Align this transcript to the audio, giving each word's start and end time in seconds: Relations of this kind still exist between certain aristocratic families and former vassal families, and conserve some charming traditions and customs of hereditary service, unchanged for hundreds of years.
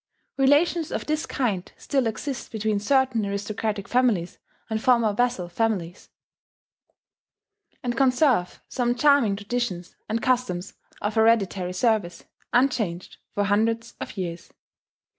Relations 0.35 0.91
of 0.91 1.05
this 1.05 1.27
kind 1.27 1.71
still 1.77 2.07
exist 2.07 2.51
between 2.51 2.79
certain 2.79 3.23
aristocratic 3.23 3.87
families 3.87 4.39
and 4.67 4.81
former 4.81 5.13
vassal 5.13 5.47
families, 5.47 6.09
and 7.83 7.95
conserve 7.95 8.59
some 8.67 8.95
charming 8.95 9.35
traditions 9.35 9.95
and 10.09 10.19
customs 10.19 10.73
of 11.03 11.13
hereditary 11.13 11.71
service, 11.73 12.23
unchanged 12.51 13.17
for 13.35 13.43
hundreds 13.43 13.93
of 14.01 14.17
years. 14.17 14.51